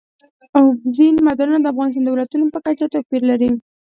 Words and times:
اوبزین 0.57 1.15
معدنونه 1.25 1.59
د 1.61 1.65
افغانستان 1.73 2.03
د 2.03 2.07
ولایاتو 2.13 2.53
په 2.53 2.59
کچه 2.65 2.85
توپیر 2.93 3.21
لري. 3.31 3.49